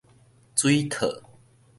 [0.55, 1.13] 水套